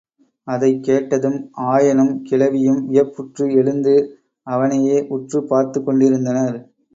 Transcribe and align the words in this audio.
அதைக் 0.43 0.83
கேட்டதும், 0.83 1.49
ஆயனும் 1.51 2.23
கிழவியும் 2.23 2.85
வியப்புற்று 2.85 3.51
எழுந்து, 3.53 3.95
அவனையே 4.47 5.07
உற்றுப் 5.07 5.53
பார்த்துக்கொண்டிருந்தனர். 5.53 6.59